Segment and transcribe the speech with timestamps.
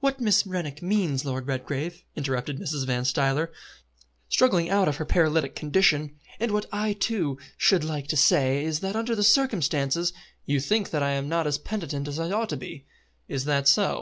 [0.00, 2.86] "What Miss Rennick means, Lord Redgrave," interrupted Mrs.
[2.88, 3.52] Van Stuyler,
[4.28, 8.80] struggling out of her paralytic condition, "and what I, too, should like to say, is
[8.80, 10.12] that under the circumstances"
[10.44, 12.86] "You think that I am not as penitent as I ought to be.
[13.28, 13.98] Is that so?"